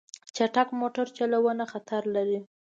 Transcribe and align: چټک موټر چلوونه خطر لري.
چټک 0.35 0.69
موټر 0.79 1.05
چلوونه 1.17 1.63
خطر 1.71 2.01
لري. 2.15 2.39